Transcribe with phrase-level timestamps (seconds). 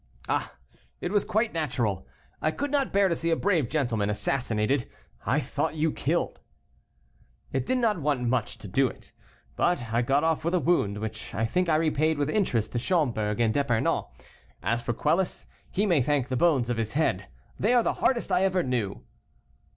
[0.27, 0.55] "Ah!
[0.99, 2.07] it was quite natural;
[2.41, 4.87] I could not bear to see a brave gentleman assassinated:
[5.27, 6.39] I thought you killed."
[7.53, 9.11] "It did not want much to do it,
[9.55, 12.79] but I got off with a wound, which I think I repaid with interest to
[12.79, 14.05] Schomberg and D'Epernon.
[14.63, 17.27] As for Quelus, he may thank the bones of his head:
[17.59, 19.03] they are the hardest I ever knew."